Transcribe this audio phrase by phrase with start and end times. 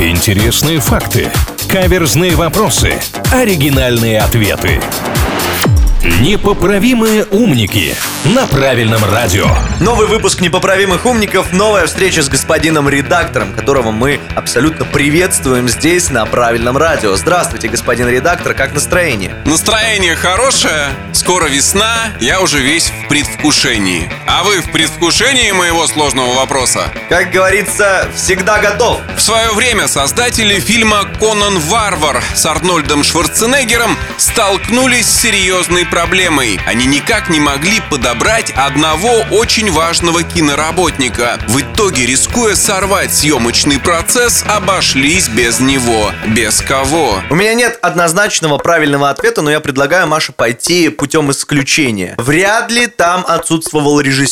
[0.00, 1.30] Интересные факты.
[1.68, 3.00] Каверзные вопросы.
[3.32, 4.80] Оригинальные ответы.
[6.20, 7.94] Непоправимые умники
[8.24, 9.46] на правильном радио.
[9.80, 16.26] Новый выпуск «Непоправимых умников», новая встреча с господином редактором, которого мы абсолютно приветствуем здесь, на
[16.26, 17.14] правильном радио.
[17.16, 19.34] Здравствуйте, господин редактор, как настроение?
[19.44, 24.10] Настроение хорошее, скоро весна, я уже весь в предвкушении.
[24.36, 26.90] А вы в предвкушении моего сложного вопроса?
[27.08, 28.98] Как говорится, всегда готов.
[29.16, 36.58] В свое время создатели фильма «Конан Варвар» с Арнольдом Шварценеггером столкнулись с серьезной проблемой.
[36.66, 41.38] Они никак не могли подобрать одного очень важного киноработника.
[41.46, 46.10] В итоге, рискуя сорвать съемочный процесс, обошлись без него.
[46.26, 47.22] Без кого?
[47.30, 52.16] У меня нет однозначного правильного ответа, но я предлагаю Маше пойти путем исключения.
[52.18, 54.23] Вряд ли там отсутствовал режиссер.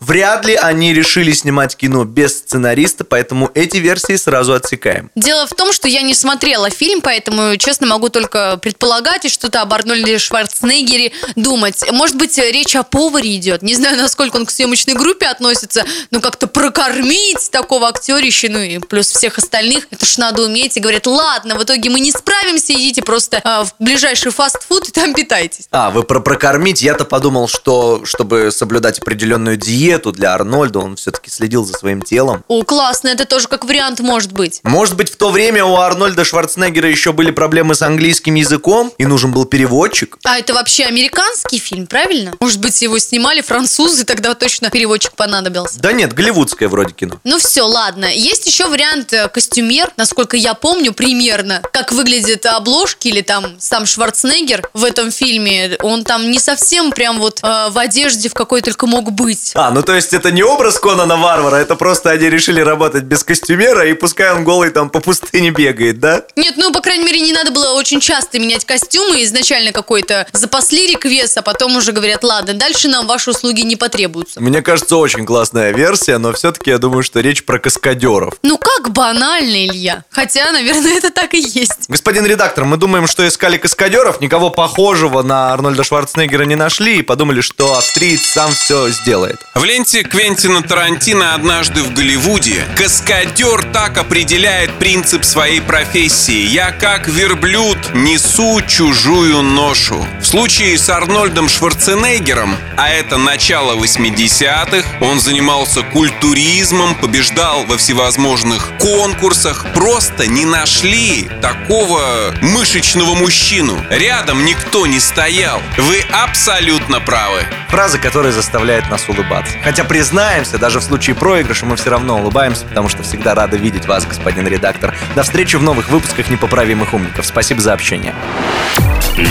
[0.00, 5.10] Вряд ли они решили снимать кино без сценариста, поэтому эти версии сразу отсекаем.
[5.14, 9.62] Дело в том, что я не смотрела фильм, поэтому, честно, могу только предполагать и что-то
[9.62, 11.84] об Арнольде Шварценеггере думать.
[11.90, 13.62] Может быть, речь о поваре идет.
[13.62, 18.78] Не знаю, насколько он к съемочной группе относится, но как-то прокормить такого актерища, ну и
[18.78, 20.76] плюс всех остальных, это ж надо уметь.
[20.76, 24.92] И говорят, ладно, в итоге мы не справимся, идите просто а, в ближайший фастфуд и
[24.92, 25.66] там питайтесь.
[25.70, 26.82] А, вы про прокормить?
[26.82, 29.00] Я-то подумал, что чтобы соблюдать
[29.40, 32.44] определенную диету для Арнольда, он все-таки следил за своим телом.
[32.48, 34.60] О, классно, это тоже как вариант может быть.
[34.62, 39.06] Может быть, в то время у Арнольда Шварценеггера еще были проблемы с английским языком, и
[39.06, 40.18] нужен был переводчик?
[40.24, 42.32] А это вообще американский фильм, правильно?
[42.40, 45.80] Может быть, его снимали французы, тогда точно переводчик понадобился.
[45.80, 47.16] Да нет, голливудское вроде кино.
[47.24, 48.06] Ну все, ладно.
[48.12, 53.86] Есть еще вариант э, костюмер, насколько я помню, примерно, как выглядят обложки или там сам
[53.86, 55.76] Шварценеггер в этом фильме.
[55.82, 59.52] Он там не совсем прям вот э, в одежде, в какой только мог быть.
[59.54, 63.24] А, ну то есть это не образ Конана Варвара, это просто они решили работать без
[63.24, 66.24] костюмера, и пускай он голый там по пустыне бегает, да?
[66.36, 69.22] Нет, ну, по крайней мере, не надо было очень часто менять костюмы.
[69.24, 74.40] Изначально какой-то запасли реквес, а потом уже говорят, ладно, дальше нам ваши услуги не потребуются.
[74.40, 78.34] Мне кажется, очень классная версия, но все-таки я думаю, что речь про каскадеров.
[78.42, 80.04] Ну, как банально, Илья.
[80.10, 81.88] Хотя, наверное, это так и есть.
[81.88, 87.02] Господин редактор, мы думаем, что искали каскадеров, никого похожего на Арнольда Шварценеггера не нашли и
[87.02, 89.44] подумали, что австриец сам все сделает.
[89.54, 96.46] В ленте Квентина Тарантино «Однажды в Голливуде» каскадер так определяет принцип своей профессии.
[96.46, 100.06] Я как верблюд несу чужую ношу.
[100.20, 108.70] В случае с Арнольдом Шварценеггером, а это начало 80-х, он занимался культуризмом, побеждал во всевозможных
[108.78, 109.66] конкурсах.
[109.74, 113.76] Просто не нашли такого мышечного мужчину.
[113.90, 115.60] Рядом никто не стоял.
[115.78, 117.44] Вы абсолютно правы.
[117.70, 119.56] Фраза, которая заставляет нас улыбаться.
[119.62, 123.86] Хотя признаемся, даже в случае проигрыша мы все равно улыбаемся, потому что всегда рады видеть
[123.86, 124.92] вас, господин редактор.
[125.14, 127.24] До встречи в новых выпусках «Непоправимых умников».
[127.26, 128.12] Спасибо за общение.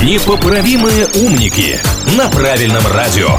[0.03, 1.81] Непоправимые умники
[2.16, 3.29] на правильном радио.